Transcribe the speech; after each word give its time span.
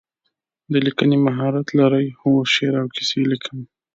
د 0.71 0.73
لیکنې 0.85 1.17
مهارت 1.27 1.67
لرئ؟ 1.79 2.05
هو، 2.19 2.31
شعر 2.53 2.73
او 2.81 2.87
کیسې 2.95 3.21
لیکم 3.31 3.57